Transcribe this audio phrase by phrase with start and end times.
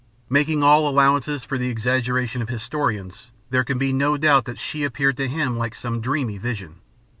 [0.31, 4.83] Making all allowance for the exaggeration of historians, there can be no doubt that she
[4.83, 6.79] appeared to him like some dreamy vision.